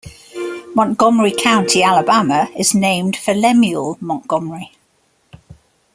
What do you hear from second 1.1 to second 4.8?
County, Alabama, is named for Lemuel Montgomery.